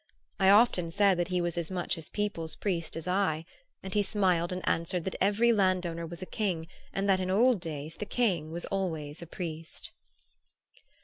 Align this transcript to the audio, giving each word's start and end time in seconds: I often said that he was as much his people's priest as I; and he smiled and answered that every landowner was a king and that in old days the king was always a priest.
I 0.39 0.49
often 0.49 0.89
said 0.89 1.19
that 1.19 1.27
he 1.27 1.41
was 1.41 1.59
as 1.59 1.69
much 1.69 1.93
his 1.93 2.09
people's 2.09 2.55
priest 2.55 2.95
as 2.95 3.07
I; 3.07 3.45
and 3.83 3.93
he 3.93 4.01
smiled 4.01 4.51
and 4.51 4.67
answered 4.67 5.03
that 5.03 5.15
every 5.21 5.53
landowner 5.53 6.07
was 6.07 6.23
a 6.23 6.25
king 6.25 6.67
and 6.91 7.07
that 7.07 7.19
in 7.19 7.29
old 7.29 7.59
days 7.61 7.97
the 7.97 8.07
king 8.07 8.49
was 8.51 8.65
always 8.65 9.21
a 9.21 9.27
priest. 9.27 9.91